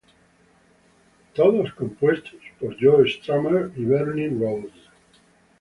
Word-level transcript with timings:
Todos 1.35 1.71
compuestos 1.75 2.41
por 2.59 2.75
Joe 2.81 3.07
Strummer 3.07 3.69
y 3.75 3.85
Bernie 3.85 4.29
Rhodes. 4.29 4.73